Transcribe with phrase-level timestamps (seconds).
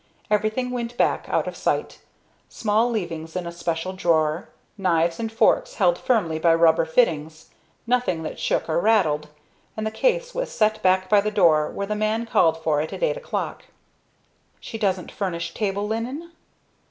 [0.31, 1.99] Everything went back out of sight;
[2.49, 7.51] small leavings in a special drawer, knives and forks held firmly by rubber fittings,
[7.85, 9.27] nothing that shook or rattled.
[9.77, 12.91] And the case was set back by the door where the man called for it
[12.91, 13.65] at eight o'clock.
[14.59, 16.31] "She doesn't furnish table linen?"